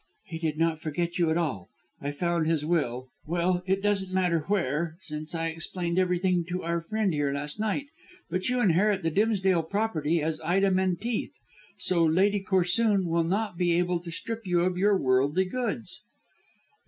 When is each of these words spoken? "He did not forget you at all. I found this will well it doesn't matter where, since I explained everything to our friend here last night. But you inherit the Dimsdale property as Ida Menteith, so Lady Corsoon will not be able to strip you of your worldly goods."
"He 0.23 0.39
did 0.39 0.57
not 0.57 0.81
forget 0.81 1.19
you 1.19 1.29
at 1.29 1.37
all. 1.37 1.69
I 2.01 2.09
found 2.09 2.47
this 2.47 2.63
will 2.65 3.09
well 3.27 3.61
it 3.67 3.83
doesn't 3.83 4.11
matter 4.11 4.39
where, 4.47 4.97
since 5.03 5.35
I 5.35 5.49
explained 5.49 5.99
everything 5.99 6.43
to 6.49 6.63
our 6.63 6.81
friend 6.81 7.13
here 7.13 7.31
last 7.31 7.59
night. 7.59 7.85
But 8.27 8.49
you 8.49 8.59
inherit 8.61 9.03
the 9.03 9.11
Dimsdale 9.11 9.61
property 9.61 10.19
as 10.19 10.41
Ida 10.43 10.71
Menteith, 10.71 11.33
so 11.77 12.03
Lady 12.03 12.39
Corsoon 12.43 13.05
will 13.05 13.23
not 13.25 13.57
be 13.57 13.73
able 13.73 13.99
to 14.01 14.09
strip 14.09 14.47
you 14.47 14.61
of 14.61 14.75
your 14.75 14.97
worldly 14.97 15.45
goods." 15.45 16.01